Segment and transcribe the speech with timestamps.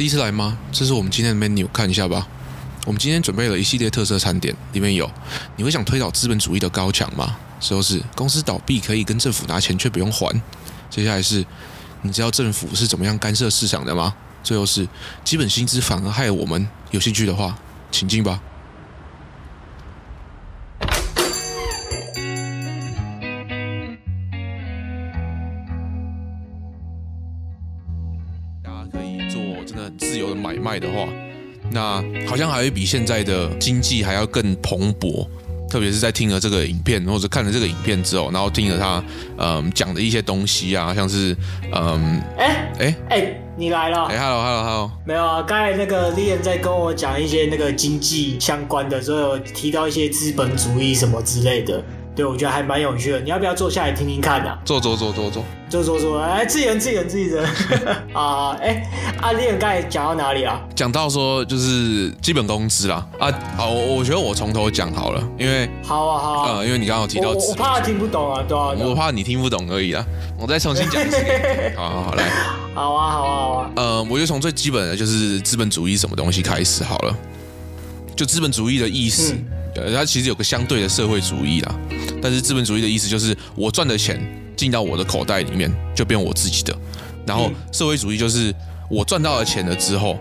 [0.00, 0.56] 第一次来吗？
[0.72, 2.26] 这是我们今天的 menu，看一下吧。
[2.86, 5.10] 我们今天准备了一系列特色餐点，里面有
[5.56, 7.36] 你会想推倒资本主义的高墙吗？
[7.60, 10.42] 最后是公司倒闭可以跟政府拿钱却不用还。
[10.88, 11.44] 接下来是
[12.00, 14.14] 你知道政府是怎么样干涉市场的吗？
[14.42, 14.88] 最后是
[15.22, 16.66] 基本薪资反而害我们。
[16.92, 17.58] 有兴趣的话，
[17.92, 18.40] 请进吧。
[30.74, 31.08] 由的话，
[31.70, 35.26] 那好像还会比现在的经济还要更蓬勃。
[35.70, 39.04] 特别是在听了这个影片，或者看了这个影片之后，然后听了他
[39.38, 41.32] 嗯讲的一些东西啊，像是
[41.72, 51.80] 嗯，哎哎哎，你来了，哎，hello hello hello，没有啊，刚才那个 Liam 在跟我讲一些那个经济相关的，所以有提到一些资本主义什么之类的。
[52.14, 53.20] 对，我觉得还蛮有趣的。
[53.20, 54.58] 你要不要坐下来听听看啊？
[54.64, 57.42] 坐坐坐坐坐坐坐坐，哎自言自言自言
[58.12, 58.50] 啊！
[58.60, 58.84] 哎，
[59.22, 60.60] 阿丽，你刚才讲到哪里啊？
[60.74, 63.06] 讲到说就是基本工资啦。
[63.18, 70.04] 啊，好，我我觉得我从头讲好了，因为好啊好啊，呃，因为你刚刚有提到，我怕听不懂啊，对啊，我怕你听不懂而已啊。
[70.38, 71.16] 我再重新讲一次。
[71.76, 72.28] 好好好，来，
[72.74, 73.70] 好啊好啊好啊。
[73.76, 77.16] 呃，我就从最基本的就是资本主义什么东西开始好了。
[78.16, 79.34] 就资本主义的意思，
[79.80, 81.74] 呃，它其实有个相对的社会主义啦。
[82.22, 84.20] 但是资本主义的意思就是，我赚的钱
[84.56, 86.76] 进到我的口袋里面，就变我自己的。
[87.26, 88.54] 然后社会主义就是，
[88.88, 90.18] 我赚到了钱了之后，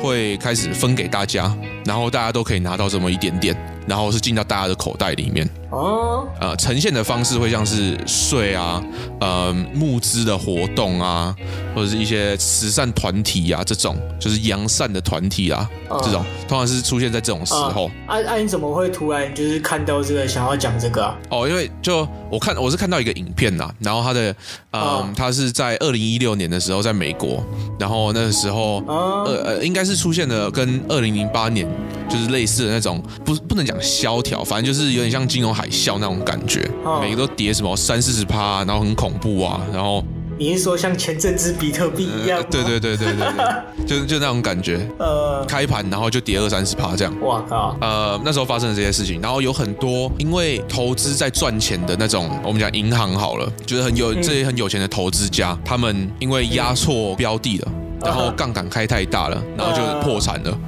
[0.00, 3.56] 会开始分给大家，然后大家都可以拿到这么一点点。
[3.84, 8.82] 然后是进到大家的口袋里面哦，呃，呈现的方式会像是税啊，
[9.20, 11.34] 呃，募资的活动啊，
[11.74, 15.68] 或者是一些慈善团体啊，这种就是扬善的团体啊，
[16.02, 17.90] 这种通常是出现在这种时候。
[18.06, 21.16] 啊啊，你怎么会突然就是看到这个想要讲这个啊？
[21.30, 24.36] 哦，因为就我看我是看到一个影片呐，然后他的
[24.72, 27.42] 呃，他是在二零一六年的时候在美国，
[27.78, 31.66] 然后那个时候呃呃，应该是出现了跟二零零八年
[32.10, 33.72] 就是类似的那种，不不能讲。
[33.80, 36.68] 萧条，反正就是有点像金融海啸那种感觉，
[37.00, 39.60] 每个都跌什么三四十趴，然后很恐怖啊。
[39.72, 40.04] 然后
[40.38, 42.42] 你是说像前阵子比特币一样？
[42.50, 44.88] 对对对对对对， 就就那种感觉。
[44.98, 47.14] 呃，开盘然后就跌二三十趴这样。
[47.20, 47.76] 哇靠！
[47.80, 57.68] 呃，那时候发生了这些事情，然后有很多因为投资在赚钱的那种，我们讲银行好了，就是很有这些很有钱的投资家，他们因为押错标的了，
[58.00, 60.58] 然后杠杆开太大了，然后就破产了。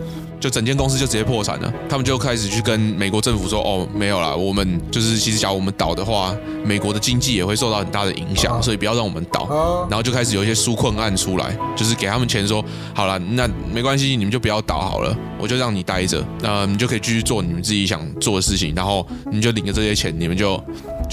[0.44, 9.48] 就整间公司就直接破产了，他们就开始去跟美国政府说：“哦，没有啦，我们就是其实假如我们倒的话，美国的经济也会受到很大的影响，所以不要让我们倒。”
[9.88, 12.62] 然后就开始有一些纾困案出来，就是给他们钱说
[12.92, 20.62] ：“好了，那没关系，你们就不要倒好了，我就让你待着，那你就可以继续做你们自己想做的事情，然后你就领着这些钱，你们就。”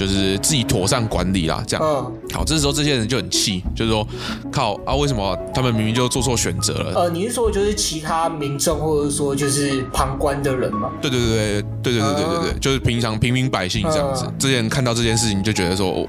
[0.02, 1.86] 就是自己妥善管理啦，这样。
[1.86, 2.12] 嗯。
[2.34, 4.08] 好，这时候这些人就很气，就是说，
[4.52, 7.02] 靠啊，为什么他们明明就做错选择了？
[7.02, 10.90] 呃，你是说就是其他民众，或者说就是旁观的人吗？
[11.02, 14.26] 对对对对对对对对对对，就是平常平民百姓这样子。
[14.40, 16.08] 这些人看到这件事情就觉得说，我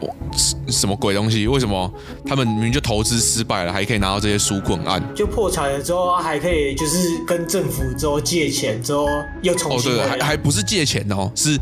[0.68, 1.46] 什么鬼东西？
[1.46, 1.92] 为什么
[2.24, 5.02] 他们明明就投资失败了，还可以拿到这些纾困案？
[5.14, 9.06] 就破产了之后，还可以就是跟政府之后借钱之后
[9.42, 9.92] 又重新。
[9.92, 11.58] 哦，对，还还不是借钱哦，是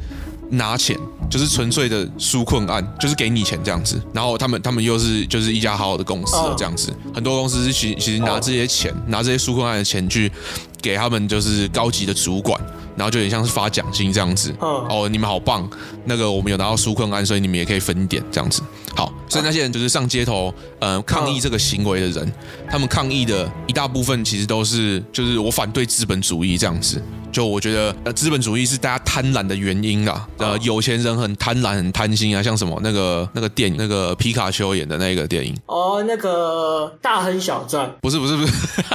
[0.51, 0.99] 拿钱。
[1.31, 10.29] 就是纯粹的纾困案，就是给你钱这样子，然后他们他们又是就是一家好好的公司这样子，很多公司是其其实拿这些钱，拿这些纾困案的钱去
[10.83, 12.61] 给他们就是高级的主管，
[12.97, 14.53] 然后就有点像是发奖金这样子。
[14.59, 15.71] 哦，你们好棒，
[16.05, 18.61] 那个我们有拿到纾困案，所以你们也可以分一点这样子。
[18.97, 22.33] 好，所以那些人就是上街头呃抗议这个行为的人，
[22.69, 27.01] 他们抗议的一大部分其实都是就是我反对资本主义这样子。
[27.33, 30.27] 就我觉得，呃，资本主义是大家贪婪的原因啦。
[30.39, 35.57] 呃，有钱人很贪婪、很贪心啊，像什么那个那个电影，那个皮卡丘演的那个电影。
[35.67, 37.89] 哦，那个大亨小传。
[38.01, 38.53] 不是不是不是，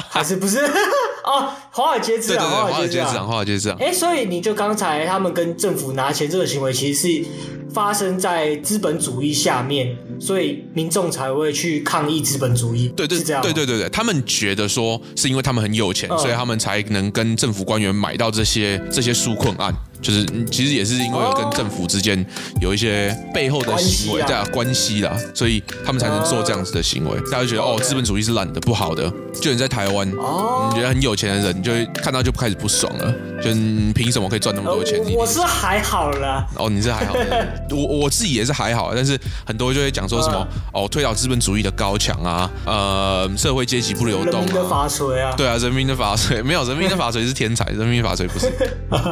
[0.10, 0.60] 还是不是？
[1.24, 2.46] 哦，华尔街之狼。
[2.46, 3.78] 对对对，华尔街之狼，华尔街之狼。
[3.78, 7.26] 哎，所以你就刚才他们跟政府拿钱这个行为，其实是
[7.74, 12.90] 发生在资本主义下面，me 所以民众才会去抗议资本主义。
[12.90, 13.42] 对对，是这样。
[13.42, 18.26] 对对对对，他们觉得说是因为他们很有钱，所以他们才能跟政府官员买到。
[18.36, 19.74] 这些这些纾困案。
[20.02, 22.24] 就是其实也是因为有跟政府之间
[22.62, 27.18] 有一些背后的行为在关系啦，所以他们才能做这样子的行为。
[27.32, 29.12] 大家就觉得哦，资本主义是懒的、不好的。
[29.42, 33.12] 就你在台湾，你觉得很有钱的人，你就会看到就开始不爽了。
[33.42, 35.02] 就你凭什么可以赚那么多钱？
[35.16, 36.46] 我是还好啦。
[36.58, 37.16] 哦，你是还好。
[37.72, 46.42] 我我自己也是还好，但是很多就会讲讲说什么、嗯、哦，推倒资本主义的高墙啊，呃，社会阶级不流动啊，人民的法锤啊，对啊，人民的法锤。
[46.42, 48.52] 没有，人民的法锤是天才， 人民的法锤不是，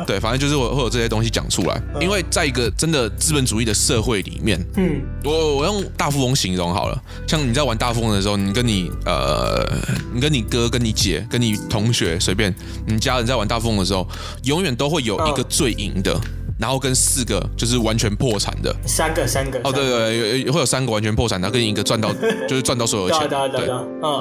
[0.05, 9.65] 对，反正就是我会有这些东西讲出来，因为在一个真的资本主义的社会里面，嗯，我我用大富翁形容好了，像你在玩大富翁的时候，你跟你呃，
[10.13, 12.53] 你跟你哥、跟你姐、跟你同学随便，
[12.85, 14.07] 你家人在玩大富翁的时候，
[14.43, 16.19] 永远都会有一个最赢的。
[16.59, 22.13] 然后跟四个就是完全破产的，三个三个哦，对对，有会有三个完全破产，然后跟一个赚到
[22.47, 23.69] 就是赚到所有钱，对，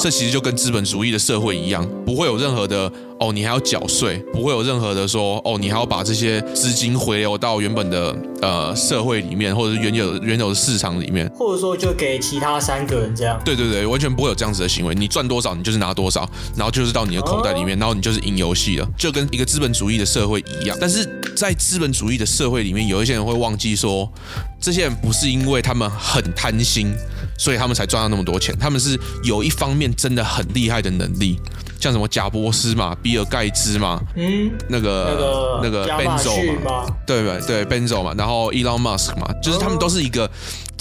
[0.00, 2.90] 这其实就跟资本主义的社会一样，不会有任何的
[3.23, 24.11] 哦，你还要缴税，不会有任何的说哦，你还要把这些资金回流到原本的呃社会里面，或者是原有原有的市场里面，或者说就给其他三个人这样，对对对，完全不会有这样子的行为，你赚多少你就是拿多少，然后就是到你的口袋里面，然后你就是赢游戏了，就跟一个资本主义的社会一样，但是在资本主义的社会里面，有一些人会忘记说，
[24.62, 26.94] 这些人不是因为他们很贪心，
[27.37, 28.56] 所以他们才赚到那么多钱。
[28.59, 31.37] 他们是有一方面真的很厉害的能力，
[31.81, 37.64] 像什么贾伯斯嘛、比尔盖茨嘛，嗯，那个那个 Benzo 嘛，对对？
[37.64, 40.31] 对 Benzo 嘛，然后 Elon Musk 嘛，就是他们都是一个。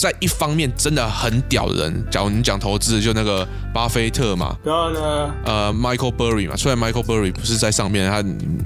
[0.02, 8.24] 在一方面真的很屌的人，假如你讲投资，就那个巴菲特嘛，然后呢，呃，Michael Burry 嘛，虽然 Michael Burry 不是在上面，他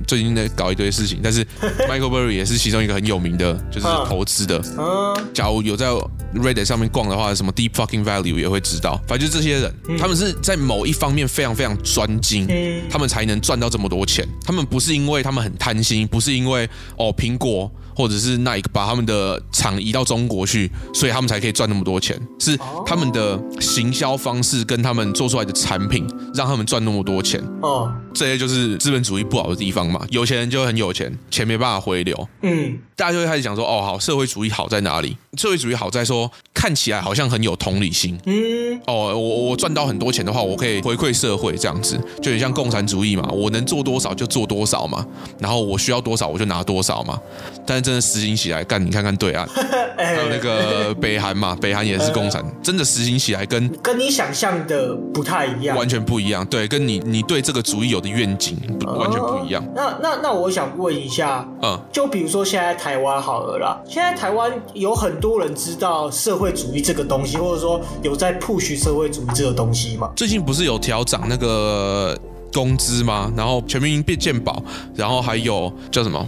[0.07, 1.43] 最近在搞一堆事情，但是
[1.89, 4.63] Michael Burry 也是其中一个很有名的，就是投资的。
[4.77, 5.87] 嗯，假如有在
[6.35, 8.97] Reddit 上面逛的话，什么 Deep Fucking Value 也会知道。
[9.05, 12.47] 反正就这些人，他们是在某一方面非常非常专精，
[12.89, 14.25] 他们才能赚到这么多钱。
[14.45, 17.69] 他们不是因为他们很贪心，不是因为哦苹果。
[17.95, 22.19] 或者是 Nike 把他们的厂移到中国去，所以他们才可以赚那么多钱。
[22.39, 27.41] 是他们的行销方式跟他们做出来的产品，让他们赚那么多钱。
[27.61, 30.05] 哦，这些就是资本主义不好的地方嘛。
[30.09, 32.27] 有钱人就很有钱，钱没办法回流。
[32.41, 35.17] 嗯，大家就会开始讲说，哦，好，社会主义好在哪里？
[35.37, 38.17] 社会主义好在说，看起来好像很有同理心。
[38.25, 43.27] 嗯，哦，我我赚到很多钱的话，我可以回馈社会，这样子就很像共产主义嘛。
[43.31, 45.05] 我能做多少就做多少嘛，
[45.39, 47.19] 然后我需要多少我就拿多少嘛。
[47.65, 49.47] 但是真的实行起来，干你看看对岸，
[49.95, 56.43] 还有那个北韩嘛， 北韩也是共产，真的实行起来跟跟你想象的不太一样，完全不一样。
[56.47, 59.63] 对，跟你你对这个主义有的愿景完全不一样。
[59.75, 70.09] 那那那我想问一下，嗯，就比如说现在台湾好了啦，现在台湾有很多人知道社会主义这个东西，或者说有在 push 社会主义这个东西吗？
[70.15, 72.17] 最近不是有调涨那个
[72.51, 73.31] 工资吗？
[73.35, 74.63] 然后全民变健保，
[74.95, 76.25] 然后还有叫什么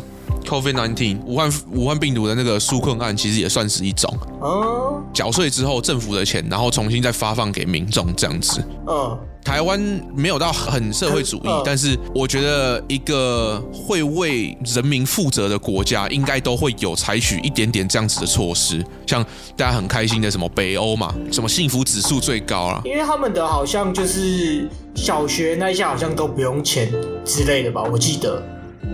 [0.47, 4.11] ？COVID-19，武汉武汉病毒的那个纾困案，其实也算是一种。
[4.39, 5.03] 哦。
[5.13, 8.63] 缴税之后，政府的钱，然后重新再发放给民众，这样子。
[8.87, 9.17] 嗯。
[9.43, 9.79] 台湾
[10.13, 18.85] 没有到很社会主义，但是我觉得一个会为人民负责的国家，应该都会有采取一点点这样子的措施。
[19.05, 19.23] 像
[19.55, 22.81] 大家很开心的什么北欧嘛，什么幸福指数最高啊。
[22.83, 26.91] 因为他们的好像就是小学那一下好像都不用钱
[27.23, 28.43] 之类的吧，我记得。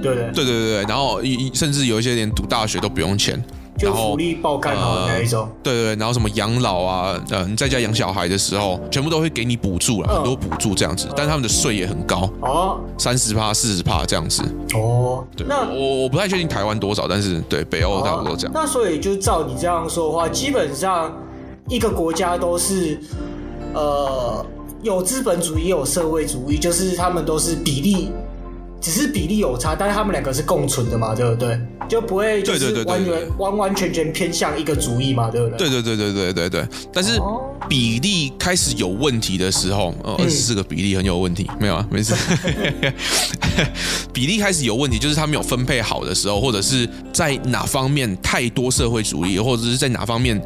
[0.02, 3.42] 对对对对对，然后一甚至有一些连读大学都不用钱，
[3.78, 5.48] 就福利爆干好的那一种。
[5.62, 11.08] 对对对，然后什么养老啊，呃，你在家养小孩的时候，全部都会给你补助了，很多补助这样子。
[11.16, 14.44] 但是他们的税也很高哦，三十趴、四十趴这样子。
[14.76, 18.52] 哦，对，那我我不太确定台湾多少，但是对北欧差不多这样。
[18.54, 21.16] 那所以就照你这样说的话，基本上
[21.70, 23.00] 一个国家都是
[23.74, 24.46] 呃
[24.82, 28.12] 有资本主义，有社会主义，就是他们都是比例。
[28.84, 31.58] 只是比例有差，但是他们两个是共存的嘛，对不对？
[31.88, 35.70] 就不会就是完全完完全全偏向一个主义嘛，对不对？
[35.70, 36.68] 对对对对对对对。
[36.92, 37.18] 但是
[37.70, 42.14] 比例开始有问题的时候，哦，二十四个比例很有问题，没有啊，没事。
[44.12, 50.42] 比例开始有问题，就是他没有分配好的时候，或者是在哪方面太多社会主义，或者是在哪方面。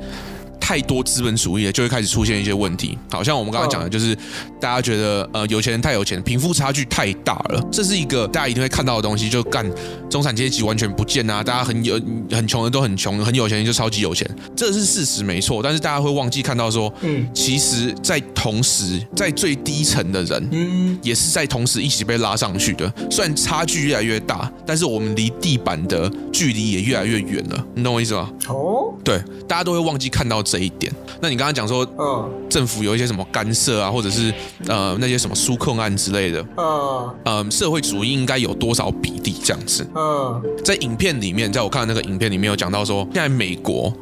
[0.68, 2.98] 太多资本主义了，就会开始出现一些问题。
[3.10, 4.14] 好像我们刚刚讲的，就是
[4.60, 9.30] 大家觉得呃有钱人太有钱，贫富差距太大了，这是一个大家一定会看到的东西。
[9.30, 9.66] 就干
[10.10, 11.98] 中产阶级完全不见啊，大家很有
[12.32, 15.64] 很穷的都很穷，很有钱人就超级有钱，这是事实没错。
[15.64, 22.94] 但是大家会忘记看到说，嗯，其实，在同时，在最低层的人，嗯，也是在同时一起被拉上去的。
[23.10, 27.66] 虽然差距越来越大，但是我们离地板的距离也越来越远了。
[27.74, 28.30] 你懂我意思吗？
[28.50, 30.57] 哦，对，大家都会忘记看到这。
[30.58, 34.34] 这一点，那你刚刚讲说，嗯，政府有一些什么干涉啊，或者是
[34.68, 39.88] 呃那些什么纾困案之类的，嗯，呃，社会主义应该有多少比例这样子？
[39.94, 43.94] 嗯，在影片里面，在我看的那个影片里面有讲到说，现在美国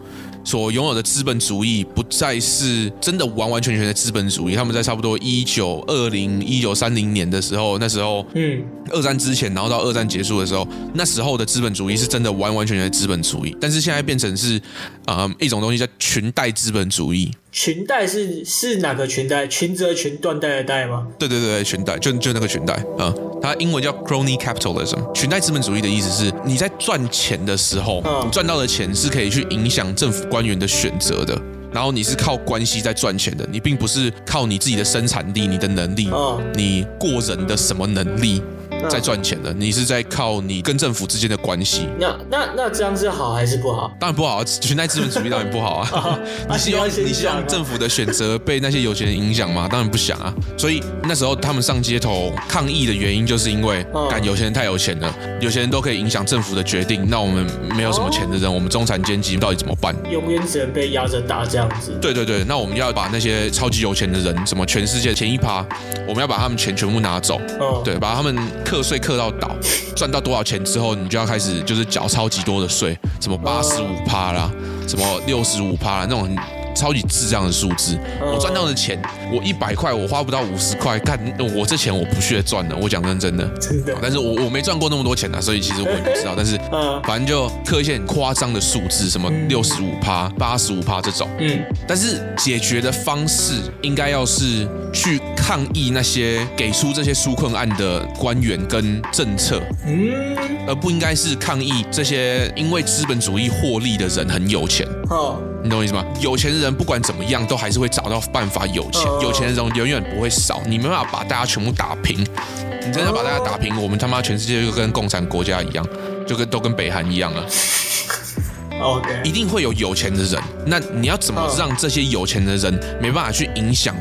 [0.45, 8.63] 所拥有的资本主义不再是真的完完全全的资本主义，他们在差不多一九二零一九三零年的时候，那时候，嗯。
[8.91, 14.61] 二战之前，然后到二战结束的时候，那时候的资本主义是真的完完全全的资本主义，但是现在变成是，
[15.07, 17.31] 呃，一种东西叫裙带资本主义。
[17.55, 19.47] 裙带是是哪个裙带？
[19.47, 21.07] 裙子的裙，缎带的带吗？
[21.17, 25.13] 对对对，裙带就就那个裙带啊、嗯，它英文叫 crony capitalism。
[25.13, 31.41] 裙带资本主义的意思是，你在赚钱的时候，嗯、你赚到的钱是可以去影响政府官员的选择的。
[31.71, 36.09] 然后你是靠关系在赚钱的，你并不是靠你自己的生产力、你的能力、
[36.55, 38.43] 你过人的什么能力。
[38.89, 41.87] 在赚钱的，你是在靠你跟政府之间的关系。
[41.99, 43.91] 那那那这样是好还是不好？
[43.99, 46.19] 当然不好啊，裙带资本主义当然不好啊。
[46.49, 49.67] 你希望你希望政府的选择被那些有钱人影响吗？
[49.69, 50.33] 当然不想啊。
[50.57, 57.07] 所以那时候他们上街头抗议的原因，就是因为干有钱人太有钱了，有钱人都可以影响政府的决定。
[57.09, 59.95] 那我们没有什么钱的人，我们中产阶级到底怎么办？
[60.11, 61.97] 永远只能被压着打这样子。
[62.01, 65.65] 对对对，那我们要把那些超级有钱的人，什么全世界前一趴，
[66.07, 67.39] 我们要把他们钱全部拿走。
[67.83, 68.35] 对，把他们。
[68.75, 69.55] 课税课到倒，
[69.95, 74.51] 赚到多少钱之后，你就要开始就是缴超级多的税，什么八十五趴啦，
[74.85, 76.35] 什么六十五趴啦，那种。
[76.75, 79.01] 超级智障的数字，我赚到的钱，
[79.31, 81.17] 我一百块我花不到五十块，看
[81.55, 86.59] 我这钱我不屑赚的，我讲真真的，真的，但是我我没赚过那么多钱啊，所以其实我也不知道，但是
[87.03, 100.35] 反正就刻一些很夸张的数字，什么六十五趴、八十五趴这种，嗯，但是解决的方式应该要是去抗议那些给出这些纾困案的官员跟政策，嗯，
[100.67, 105.39] 而不应该是抗议这些因为资本主义获利的人很有钱，哦。
[105.63, 106.05] 你懂我意思吗？
[106.19, 109.03] 有钱的人不管怎么样，都还是会找到办法有钱。
[109.21, 112.19] 有钱的人永远不会少，你没办法把大家全部打平。
[112.19, 115.85] 你真的把大家打平，我们他妈全世界就跟共产国家一样，
[116.27, 117.43] 就跟都跟北韩一样了。
[118.79, 120.39] OK，一定会有有钱的人。
[120.65, 123.95] 那你要怎么让这些有钱的人没办法去影响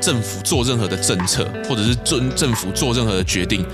[0.00, 3.64] 政府做任何的政策，或者是政政府做任何的决定？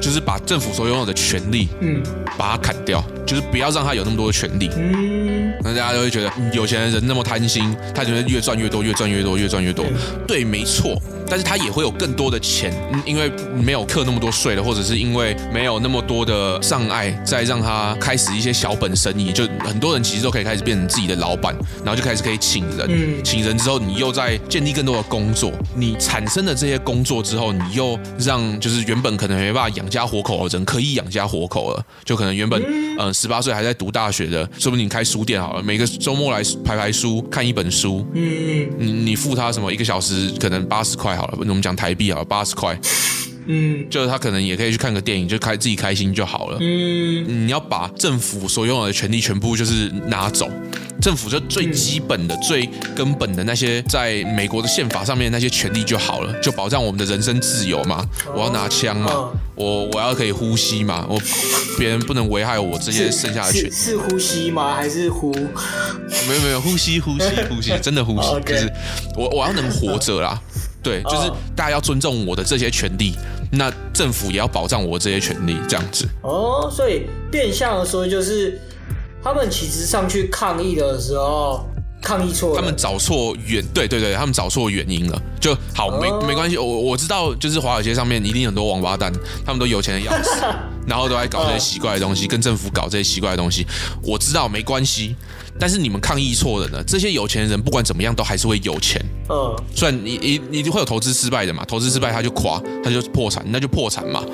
[0.00, 2.02] 就是把政府所拥有的权利，嗯，
[2.36, 9.84] 把它砍掉，就是不要让他有那么多的权利，嗯，那大家就会觉得有钱的人那么贪心，他就会越赚越多，越赚越多，越赚越多，
[10.26, 11.00] 对，没错。
[11.28, 12.72] 但是他也会有更多的钱，
[13.04, 21.54] 因为没有课那么多税了，或者是因为没有那么多的障碍，再让他开始一些小本生意，就很多人其实都可以开始变成自己的老板，
[21.84, 32.62] 然后就开始可以请人，嗯，请人之后，你又在建立更多的工作，你产生了这些工作之后，你又让就是原本可能没办法养家活口的人可以养家活口了，就可能原本
[32.98, 33.12] 嗯。
[33.12, 41.17] 十八岁还在读大学的，说不定你开书店好了，每个周末来排排书，看一本书，嗯，你你付他什么一个小时可能八十块。
[41.18, 42.78] 好了，我们讲台币好了，八十块，
[43.46, 46.58] 嗯，就是他可能也可以去看个电影，就开自己开心就好了。
[46.60, 50.48] 嗯，你要把政府所拥有的权利全部就是拿走，
[51.00, 58.06] 政府就最基本的、嗯、最根本的那些，在美国的宪法上面那些权利就好了，就保障我们的人身自由嘛。
[58.34, 61.20] 我要拿枪嘛，哦、我我要可以呼吸嘛，我
[61.78, 63.70] 别人不能危害我这些剩下的权利。
[63.70, 64.74] 是呼吸吗？
[64.74, 65.32] 还是呼？
[65.32, 68.70] 没有没有，呼吸呼吸呼吸，真的呼吸，就是
[69.16, 70.38] 我我要能活着啦。
[70.88, 73.14] 对，就是大家要尊重我的这些权利，
[73.52, 76.08] 那政府也要保障我这些权利，这样子。
[76.22, 78.58] 哦，所以变相的说，就是
[79.22, 81.68] 他们其实上去抗议的时候，
[82.00, 89.12] 抗议错了，他们找错原，对对对，他们找错原因了，就好，没没关系，我我知道，就是华尔街上面一定很多王八蛋，
[89.44, 90.40] 他们都有钱的要死，
[90.88, 93.66] 然后都在搞这些奇怪的东西，跟政府搞这些奇怪的东西，
[94.02, 95.14] 我知道没关系。
[95.58, 96.82] 但是你们抗议错了呢？
[96.86, 99.04] 这些有钱人不管怎么样都还是会有钱。
[99.28, 104.24] 嗯，虽然你你你会有投资失败的嘛，投资失败他就垮，他就破产，那就破产嘛。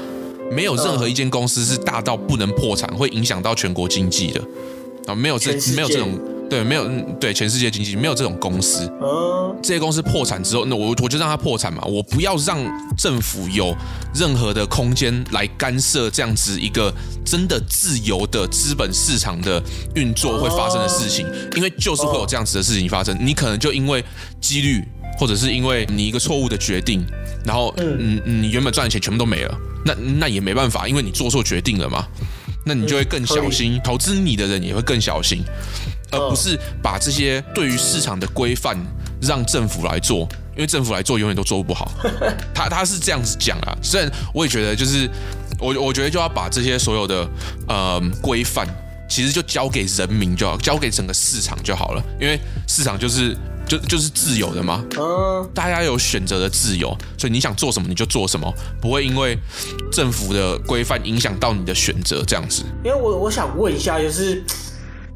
[0.53, 4.41] 没有任何一间公司是大到不能破产，会影响到全国经济的
[5.07, 6.19] 啊，没有这没有这种。
[6.55, 8.89] 对，没有，对，全世界经济没有这种公司。
[9.03, 12.57] 嗯，这些公司破产之后，那我我就让它破产嘛，我不要让
[12.97, 13.75] 政府有
[14.15, 16.95] 任何的空间来干涉这样子一个
[17.25, 19.61] 真的自由的资本市场的
[19.97, 24.05] 运作会发生的事情，因为就是会有这样子的事情发生，你可能就因为
[24.41, 24.81] 几率，
[25.19, 27.05] 或者是因为你一个错误的决定，
[27.45, 32.07] 然后嗯嗯，你原本赚的钱全部都没了，那那也没办法，因为你做错决定了嘛，
[32.65, 35.43] 那你就会更小心，投资你的人也会更小心。
[36.15, 38.77] 而不是把这些对于市场的规范
[39.21, 41.91] 让政府来做，因为政府来做永远都做不好。
[42.55, 45.09] 他他是这样子讲啊，虽然我也觉得，就是
[45.59, 47.29] 我我觉得就要把这些所有的
[47.69, 48.67] 呃规范，
[49.09, 53.35] 其实就交给人民就好，交给整个市场就好了，因为市场就是
[53.67, 54.85] 就就是自由的嘛，
[55.55, 59.39] 大家有选择的自由，所以你想做什么你就做什么，不会因为
[59.91, 62.63] 政府的规范影响到你的选择这样子。
[62.85, 64.45] 因为我我想问一下，就是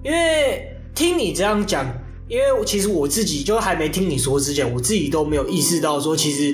[0.02, 0.74] 因为。
[0.98, 1.86] 听你这样讲，
[2.28, 6.52] 因为其实我自己就还没听你说之前，我自己都没有意识到说，其实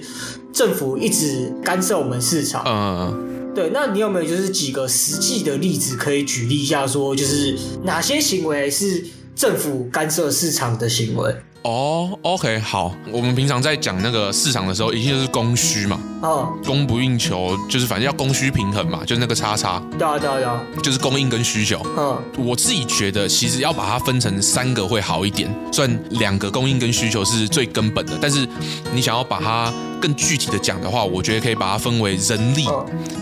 [0.53, 2.63] 政府一直干涉我们市场。
[2.67, 9.03] 嗯，对，那你有没有就是几个实际的例子可以举例一下，说就是哪些行为是
[9.35, 11.35] 政府干涉市场的行为？
[11.65, 21.81] 哦、oh，OK，好，我们平常在讲那个市场的时候，一定就是供需嘛，哦，供不应求，就是反正要供需平衡嘛，就是那个叉叉，对啊，对啊，对啊，就是供应跟需求。
[21.97, 28.47] 嗯，我自己觉得其实要把它分成三个会好一点，虽然两个供应跟需求是最根本的，但是
[28.93, 32.67] 你想要把它更具体的讲的话，我觉得可以把它分为人力、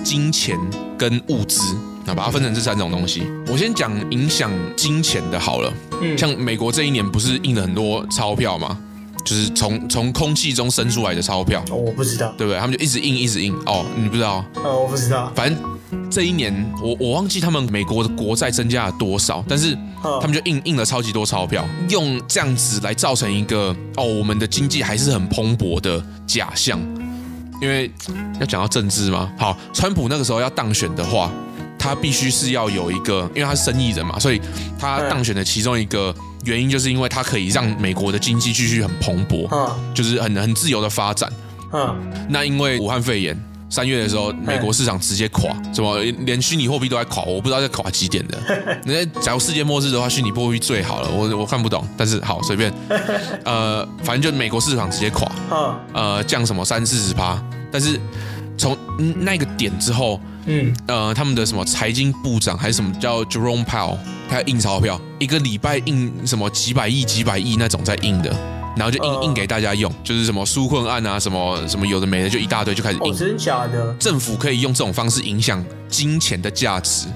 [0.03, 0.59] 金钱
[0.99, 1.61] 跟物资。
[2.05, 5.73] 那把它分成这三种东西，我先讲影响金钱的好了。
[6.03, 8.77] 嗯，像美国这一年不是印了很多钞票吗？
[9.25, 11.63] 就是从从空气中生出来的钞票。
[11.71, 12.59] 哦，我不知道，对不对？
[12.59, 13.55] 他们就一直印，一直印。
[13.67, 14.45] 哦，你不知道？
[14.57, 15.33] 哦，我不知道。
[15.35, 15.57] 反正
[16.11, 26.81] 这一年，我我忘记他们美国的国债增加了多少，但是他们就印印了超级多钞票，用这样子来造成一个哦，我们的经济还是很蓬勃的假象。
[27.61, 27.89] 因为
[28.41, 29.31] 要讲到政治吗？
[29.39, 31.31] 好，川普那个时候要当选的话。
[31.83, 34.41] 他必须是要有一个，因为他是生意人嘛，所以
[34.79, 39.49] 他当选的其中一个原因，就是因为他可以让美国的经济继续很蓬勃，
[39.93, 41.29] 就是很很自由的发展。
[41.73, 41.97] 嗯
[42.29, 43.37] 那因为武汉肺炎
[43.69, 48.39] 三月的时候，美国市场直接垮，什么连虚拟货币都在垮，我不知道在垮几点的。
[48.87, 52.73] 那假如世界末日的话，虚拟货币最好了，我我看不懂，但是好随便。
[53.45, 55.27] 呃，反正就美国市场直接垮，
[55.95, 57.99] 呃，降什么三四十趴，但是
[58.57, 58.77] 从
[59.17, 60.21] 那个点之后。
[60.45, 63.97] 嗯，呃，他们的什么财经部长还是什么叫 Jerome Powell，
[64.29, 68.37] 他印钞票，一个礼拜印什么几百亿、几百亿那种在印的，
[68.77, 73.13] 然后就印印给大家用，就是什么纾困案啊，什么什么有的没的，就一大堆就开始印。
[73.13, 73.95] 哦，真假的？
[74.01, 77.07] 政府可以用这种方式影响金钱的价值，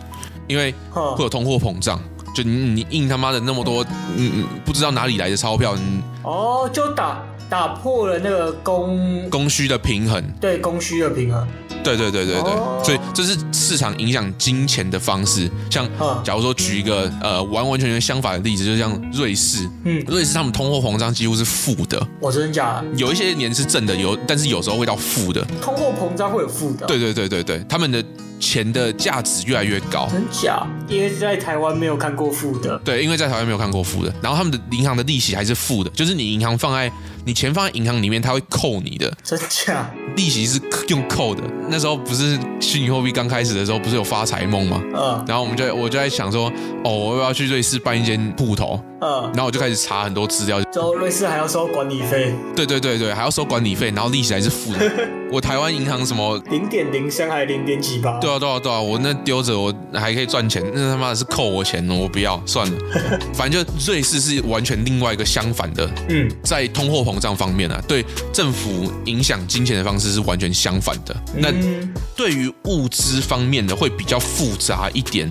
[0.47, 2.01] 因为会有通货膨胀，
[2.33, 3.83] 就你你印他妈的那么多，
[4.17, 5.77] 嗯嗯，不知道哪里来的钞票，
[6.23, 11.47] 哦，就打打破了那个供供需的平衡，对，供需的平衡。
[11.85, 15.49] 对对对对对，所以这是市场影响金钱的方式。
[15.71, 15.89] 像
[16.25, 22.05] 假如说举一个呃完完全全相反的例子，就像瑞士，嗯，瑞士他们通货膨胀几乎是负的。
[22.19, 22.85] 我真的假的？
[22.97, 25.47] 有一些年是正的，有但是有时候会到负的。
[25.63, 26.87] 通货膨胀会有负的？
[26.87, 28.05] 对对对对对，他们的
[28.41, 30.09] 钱的价值越来越高。
[30.11, 30.67] 真假？
[30.89, 32.77] 因为在台湾没有看过负的。
[32.85, 34.13] 对，因为在台湾没有看过负的。
[34.21, 36.91] 然后他们的银行的利息还是负的，就是你银行放在
[37.27, 39.13] 你钱放在银行里面，它会扣你的。
[39.25, 39.91] 真假？
[40.15, 41.43] 利息是用扣的。
[41.69, 44.81] 那时候不是虚拟货币刚开始的时候，不是有发财梦吗？
[44.95, 45.25] 嗯。
[45.27, 46.49] 然后我们就我就在想说，
[46.85, 48.81] 哦，我要不要去瑞士办一间铺头？
[49.01, 49.23] 嗯。
[49.35, 50.63] 然后我就开始查很多资料。
[50.71, 52.33] 之后瑞士还要收管理费。
[52.55, 54.79] 对对对对，还要收管理费，然后利息还是负的。
[55.31, 58.19] 我台湾银行什么零点零三还是零点几八？
[58.21, 62.79] 对啊对啊对啊，我那丢着我还可以赚钱，那他妈的是扣我钱，我不要算了。
[63.35, 65.91] 反正就瑞士是完全另外一个相反的。
[66.09, 66.31] 嗯。
[66.43, 71.15] 在通货膨胀方面啊，对政府影响金钱的方式是完全相反的。
[71.35, 71.53] 那
[72.17, 75.31] 对于物资方面的会比较复杂一点。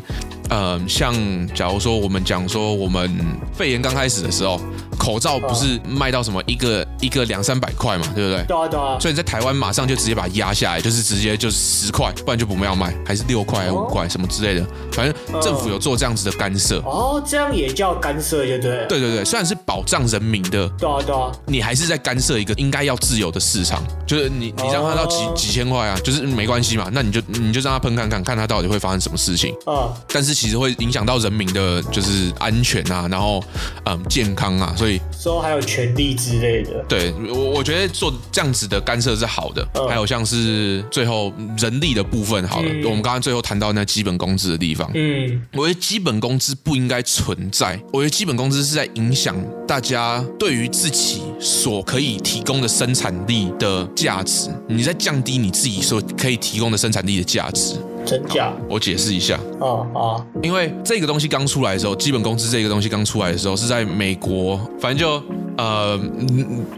[0.50, 1.14] 呃，像
[1.54, 3.12] 假如说我们讲说我们
[3.54, 4.60] 肺炎刚开始的时候，
[4.98, 8.46] 口罩不是卖到什么一个一个两三百块嘛，对不对？
[8.46, 8.98] 对啊对啊。
[9.00, 14.66] 所以在台湾马上就直接把它压下来，就是直接就是十块，不然就不要卖，还是六块还是五块什么之类的。
[14.92, 16.80] 反正政府有做这样子的干涉。
[16.86, 18.86] 哦，这样也叫干涉，对不对？
[18.88, 23.84] 对对对，虽然是保障人民的，对啊对啊，你还是在干涉一个应该要自由的市场。
[24.06, 29.54] 就是你你让它到几几千块啊，就是没关系嘛，那你就你就让它喷看看，看它到底会发生什么事情。
[29.66, 33.44] 啊，但是其实会影响到人民的，就是安全啊，然后
[33.86, 36.84] 嗯健康啊，所以说还有权利之类的。
[36.88, 39.66] 对，我我觉得做这样子的干涉是好的。
[39.88, 47.80] 还有像是最后人力的部分，好了，我们刚刚最后谈到那基本工资的地方，嗯，我觉得基本工资不应该存在。
[47.94, 49.36] 我觉得基本工资是在影响
[49.68, 57.76] 大家对于自己所可以提供的生产力的价值，你在降低你自己所可以提供的生产力的价值。
[58.06, 58.54] 真假？
[58.70, 59.40] 我解释一下。
[59.60, 65.22] 哦哦，因为这个东西刚出来的时候，基本工资这个东西刚出来的时候是在美国，反正就
[65.58, 66.00] 呃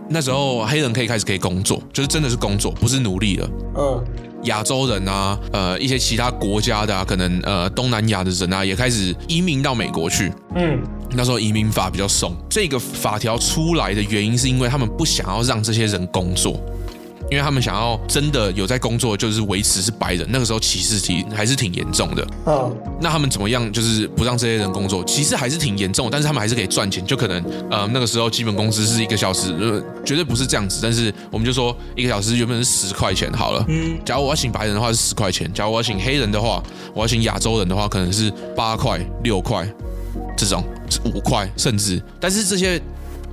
[0.10, 3.50] 那时候黑人可以开始可以工作，就是真的是工作，不是奴隶了。
[3.78, 4.04] 嗯，
[4.44, 10.32] 亚洲人啊，呃一些其他国家的啊，可能呃东南亚的人啊，也开始移民到美国去。
[10.56, 10.80] 嗯，
[11.12, 16.60] 那时候移民法比较松，这个法条出来的原因是因为他们不想要让这些人工作。
[17.30, 20.26] 因为他们想要真的有在工作，就是维持是白人。
[20.30, 22.28] 那个时候歧视挺还是挺严重的。
[22.46, 23.72] 嗯，那他们怎么样？
[23.72, 26.12] 就是不让这些人工作，其实还是挺严重的。
[26.12, 27.06] 但是他们还是可以赚钱。
[27.06, 30.80] 就可能呃那个时候基本工资是一个小时，呃绝对不是这样子。
[30.82, 33.66] 但是我们就说一个小时原本是十块钱好了。
[33.68, 36.64] 嗯，假如我要请白人的话是十块钱，假如我要请黑人的话，
[36.94, 39.68] 我要请亚洲人的话可能是八块、六块
[40.38, 40.64] 这种
[41.04, 42.02] 五块甚至。
[42.20, 42.82] 但是这些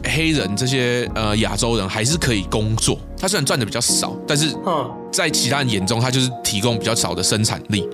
[0.05, 2.99] 黑人这些呃亚洲人还是可以工作。
[3.19, 4.55] 他虽然赚的比较少，但是
[5.11, 7.89] 在其他人眼中，他就是提供比较少的生产力。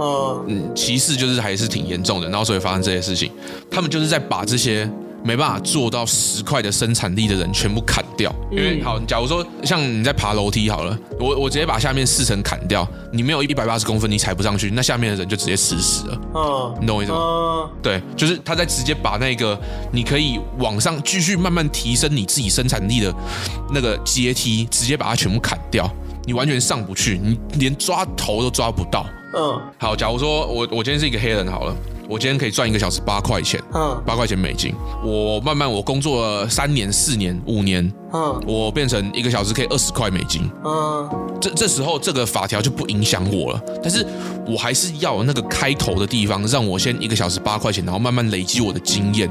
[0.49, 3.31] 嗯，歧视就是还是挺严重的，然后所以发生这些事情，
[3.70, 4.90] 他们就是在把这些。
[5.22, 16.20] 没办法做到十块的生产力的人全部砍掉，因为好，假如说像你在爬楼梯好了，我我直接把下面四层砍掉，你没有一百八十公分你踩不上去，那下面的人就直接死死了。
[16.35, 17.70] 嗯，你懂我意思吗？
[17.83, 19.59] 对，就是他在直接把那个
[19.92, 23.14] 你可以往上继续慢慢提升你自己生产力的
[23.72, 25.90] 那个阶梯，直接把它全部砍掉，
[26.24, 29.06] 你完全上不去，你连抓头都抓不到。
[29.37, 31.76] 嗯，好，假如说我我今天是一个黑人好了。
[32.11, 34.75] 我今天可以赚一个小时八块钱，嗯，八块钱美金。
[35.05, 37.81] 我慢慢我工作了三年、四年、五年，
[38.12, 41.09] 嗯，我变成一个小时可以二十块美金，嗯，
[41.40, 43.62] 这这时候这个法条就不影响我了。
[43.81, 44.05] 但是
[44.44, 49.31] 我还是要那个开头的地方，让我先一个小时八块钱，然后慢慢累积我的经验。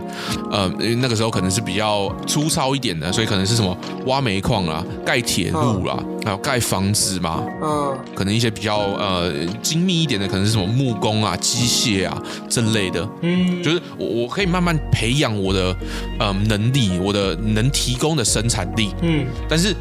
[0.50, 0.70] 呃，
[1.02, 12.69] 那个时候可能是比较粗糙一点的，所以可能是什么挖煤矿啦、盖铁路啦，还有盖房子嘛，嗯，可能一些比较呃精密一点的，可能是什么木工啊、机械啊这。
[12.74, 15.76] 类的，嗯，就是我我可以慢慢培养我的
[16.20, 19.76] 呃能力，我的能提供的生产力，嗯，但是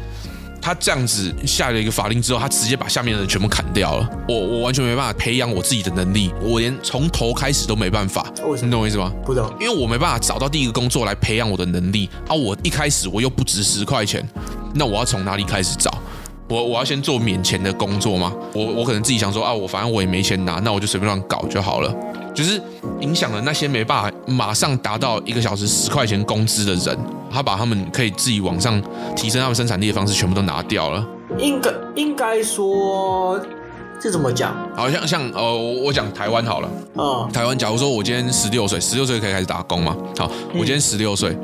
[0.61, 8.25] 他这样子下了一个法令之后，他直接把下面的人全部砍掉了，我我完全没办法培养我自己的能力，我连从头开始都没办法，
[8.61, 9.11] 你懂我意思吗？
[9.25, 12.09] 不懂，因为我没办法找到第一个工作来培养我的能力。
[12.27, 14.21] 啊，我一开始我又不值十块钱，
[14.75, 15.97] 那我要从哪里开始找？
[16.49, 18.33] 我我要先做免钱的工作吗？
[18.53, 21.95] 我我可能自己想说啊，我反正我也没钱拿，那我就随便乱搞就好了。
[22.33, 22.61] 就是
[23.01, 26.97] 影响了那些没办法马上达到一个小时十块钱工资的人，
[27.31, 28.81] 他把他们可以自己往上
[29.15, 31.05] 提升他们生产力的方式全部都拿掉了。
[31.37, 33.39] 应该应该说，
[34.01, 34.55] 这怎么讲？
[34.75, 36.69] 好像像呃，我讲台湾好了。
[36.93, 37.29] 哦。
[37.31, 39.95] 台湾，假如说我今天十六岁，十六岁可以开始打工嘛？
[40.17, 41.37] 好，我今天十六岁。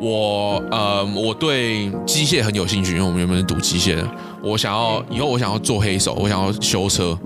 [0.00, 4.08] 我呃，我对机械很有兴趣，因为我们原本是读机械的。
[4.42, 7.18] 我想要以后我想要做黑手，我想要修车。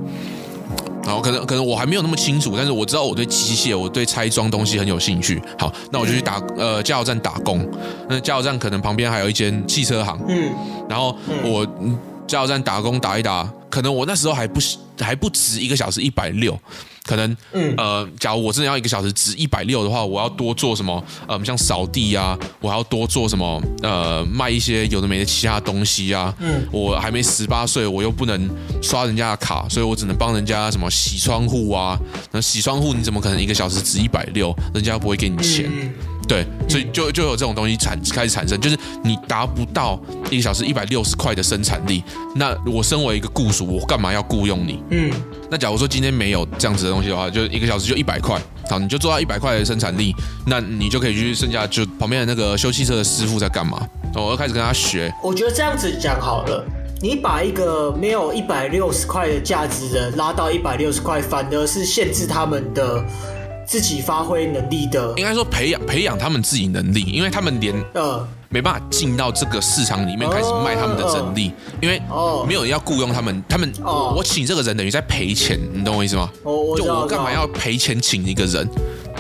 [1.07, 5.41] 然后可能可能我还没有那么清楚，但是我知道我对机械，我对拆装东西很有兴趣。
[5.59, 7.69] 好，那我就去打呃加油站打工。
[8.09, 10.19] 那加油站可能旁边还有一间汽车行。
[10.29, 10.53] 嗯。
[10.89, 11.67] 然后我
[12.27, 14.61] 加油站打工打一打，可能我那时候还不
[14.99, 16.59] 还不值一个小时一百六。
[17.05, 21.05] 可能，嗯，呃，假如我真的要一个小时值一百六的话，我要多做什么？
[21.29, 23.63] 呃，像扫地啊，我还要多做什么？
[23.83, 26.35] 呃，卖一些有的没的其他东西啊。
[26.41, 28.51] 嗯，我还没十八岁，我又不能
[28.83, 31.99] 刷人家的卡，所以我只能帮人家什么洗窗户啊。
[32.33, 34.57] 那洗窗户你怎么可能一个小时值一百六？
[34.73, 35.71] 人家不会给你钱。
[36.27, 42.03] 对，所以就就有这种东西产开始产生，就是你达不到一个小时一百六十块的生产力，
[42.35, 44.83] 那我身为一个雇主，我干嘛要雇佣你？
[44.91, 45.13] 嗯，
[45.51, 50.15] 那假如说今天没有这样子的东西的话，就一个小时就一百块，好，你就做到一百块的生产力，
[50.47, 53.87] 那你就可以去剩下就旁边的那个修汽车的师傅在干嘛？
[54.15, 55.13] 我要开始跟他学。
[55.23, 56.65] 我觉得这样子讲好了，
[57.03, 63.05] 你把一个没有一百六十块的价值的拉到一百六十块，反而是限制他们的。
[63.67, 68.27] 自己发挥能力的，应该说培养培养他们自己能力，因为他们连呃。
[68.51, 71.51] 没办法进到这个市场里面开始卖他们的人力，
[71.83, 72.01] 因为
[72.47, 76.31] 没有人要雇佣他们，他们我请这个人等于在赔钱，你懂我意思吗？
[76.45, 78.65] 就我干嘛要赔钱请一个人？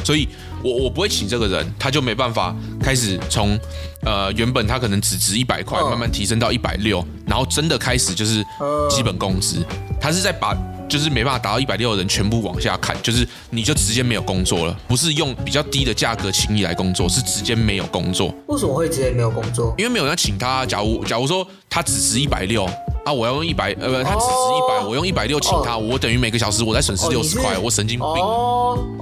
[0.04, 0.28] 所以
[0.62, 3.58] 我我不会请这个人，他就没办法开始从
[4.02, 8.40] 呃原本他可能只值一百块，慢慢提升到一百六，然后真的开始就是
[8.88, 9.66] 基本工资，
[10.00, 10.56] 他是在把。
[10.88, 18.34] 就是没办法达到一百六的人全部往下砍，就是你就直接没有工作了，不是用比较低的价格请你来工作，是直接没有工作。
[18.46, 19.74] 为什么会直接没有工作？
[19.78, 20.64] 因为没有人要请他。
[20.66, 22.64] 假如假如说他只值一百六
[23.04, 28.08] 啊，我要用一百呃不，他只值一百，我用一百六请他，我等于每个小时我在损失六十块，我神经病。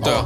[0.02, 0.24] 对啊。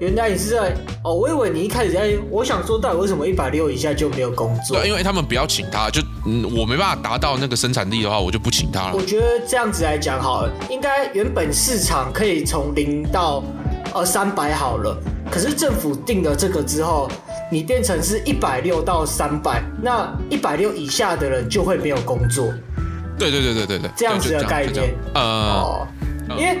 [0.00, 4.76] 原来你是在哦，我以为你一开始在，我想说到底为什么一百六以下就没有工作？
[4.76, 8.94] 对，因为他们不要请他，就嗯，我没办法达到那个生产力的话，我就不请他了。
[8.94, 13.42] 我觉得这样子来讲好了，应该原本市场可以从零到
[13.94, 14.96] 呃三百好了，
[15.30, 17.08] 可是政府定了这个之后，
[17.50, 22.52] 你变成是一百六到三百，那一百六以下的人就会没有工作。
[23.16, 25.22] 对对对对对对，这样子的概念，呃。
[25.22, 25.86] 哦
[26.30, 26.58] 因为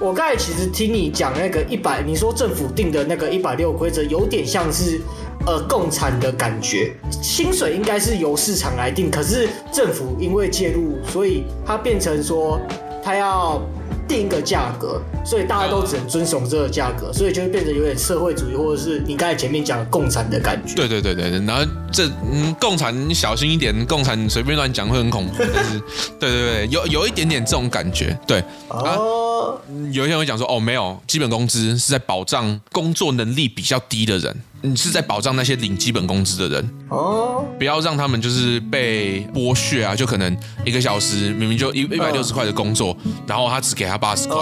[0.00, 5.00] 我刚才其实听你讲那个一百，你说政府定的那个一百六规则，有点像是
[5.46, 12.60] 呃共产的感觉，薪水应该是由市场来定，可是政府因为介入，所以它变成说
[13.02, 13.62] 它要。
[14.06, 20.74] 定一个价格，所以大家都只能遵守这个价格，所以就会变成有点社会主义，或者是你刚才前面讲的共产的感觉。
[20.74, 25.32] 对对对对，然后这嗯，共产你小心一点，共产随便乱讲会很恐怖。
[25.38, 25.80] 但是，
[26.18, 28.16] 对对对，有有一点点这种感觉。
[28.26, 29.60] 对，哦，哦，
[29.92, 34.34] 有些人会讲说，哦，没有，基本工资是在保障工作能力比较低的人。
[34.62, 39.94] 你是在保障那些领基本工资的人哦，不要让他们就是被剥削啊！
[39.94, 44.38] 就可能一个小时明明就一一百六十块的工作，然后他只给他八十块，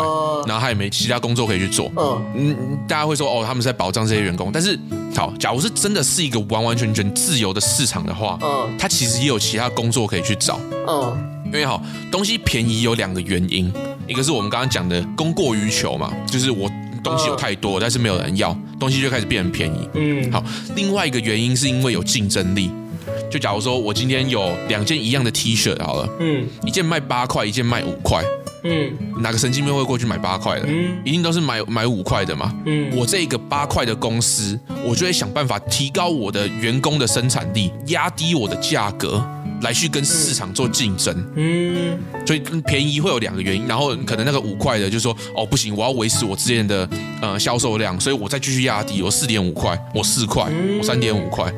[0.46, 1.90] 然后他也没其他工作可以去做。
[2.36, 4.52] 嗯，大家会说哦，他们是在保障这些员工。
[4.52, 4.78] 但是
[5.16, 10.60] 好，假如是真的是一个完完全全自由的市场的话，嗯，他其实也有其他工作可以去找。
[10.86, 13.72] 嗯，因为好东西便宜有两个原因，
[14.06, 16.70] 一个是我们刚刚讲的供过于求嘛，就是我。
[17.04, 19.88] 东西有太多，但是没有人要，东西就开始变得便宜。
[19.94, 20.40] 嗯，好。
[20.76, 22.70] 另外一个原因是因为有竞争力。
[23.28, 28.22] 就假如说我今天有两件一样的 T 恤，好了，嗯，一件卖八块，一件卖五块，
[28.62, 30.66] 嗯，哪个神经病会过去买八块的？
[30.68, 32.54] 嗯，一定都是买买五块的嘛。
[32.66, 39.20] 嗯，我这个八块的公司，我就会想办法提高我的员工的生产力，压低我的价格。
[39.62, 46.88] 来去跟市场做竞争，嗯，所以便宜会有两个原因，然后可能那个五块的就说，哦不行，我要维持我之前的
[47.20, 51.52] 呃销售量，所以我再继续压低，我四点五块，我四块，我三点五块，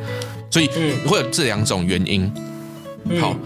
[0.50, 0.68] 所以
[1.06, 2.30] 会有这两种原因。
[3.20, 3.36] 好，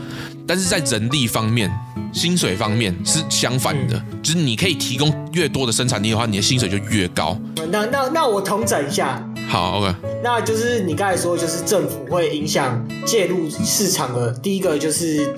[0.47, 1.71] 但是在人力方面，
[2.13, 7.37] 薪水方面是相反的，就是你可以提供越多的生产力的话，你的薪水就越高。
[7.71, 9.23] 那那那我统整一下。
[9.49, 9.95] 好，OK。
[10.23, 14.31] 那就是你刚才说，就是政府会影响介入市场的。
[14.31, 15.35] 第一个就是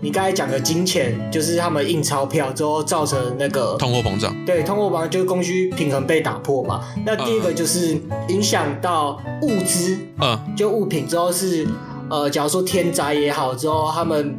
[0.00, 4.34] 你刚才讲的金钱，就是他们印钞票之后造成那个通货膨胀。
[4.44, 6.84] 对，通货膨胀就是供需平衡被打破嘛。
[7.06, 7.96] 那第一个就是
[8.28, 11.66] 影响到物资，嗯，就物品之后是
[12.10, 14.36] 呃，假如说天灾也好，之后他们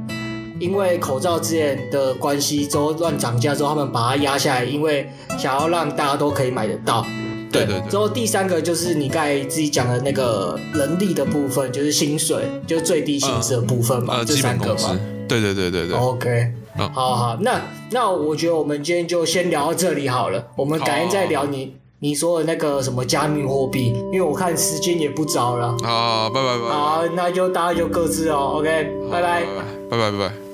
[0.60, 7.06] 因为口罩之前的关系之后乱涨价之后，他们把它压下来，因为想要让大家都可以买得到。
[7.56, 15.00] 对对对，之后第三个就是你刚才自己讲的那个人力的部分，就是薪水，就是最低薪资的部分嘛，这三个嘛。
[15.28, 15.98] 对对对对对。
[15.98, 25.76] OK，好好，那那我觉得我们今天就先聊到这里好了，我们改天再聊你你说的那个什么加密货币，因为我看时间也不早了。
[25.84, 26.70] 好，拜拜拜。
[26.70, 29.44] 好，那就大家就各自哦，OK，拜拜，
[29.90, 30.45] 拜拜拜拜。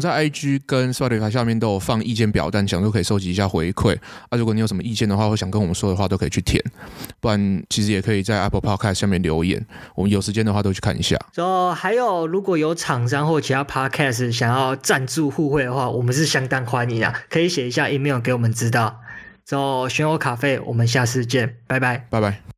[0.00, 3.94] 们在 IG 跟 Spotify 下面都有放意见表单，想说可以收集一下回馈。
[4.30, 6.62] 啊，如果你有什么意见的话，或想跟我们说的话，都可以去填。
[7.20, 11.18] 不然，其实也可以在 Apple Podcast 下面留言，我们有时间的话都去看一下。
[11.34, 19.00] 然后还有，如果有厂商或其他 Podcast 想要赞助互惠的话，我们是相当欢迎的，可以写一下 email 给我们知道。
[19.44, 22.49] 之后选我卡费，我们下次见，拜拜，拜拜。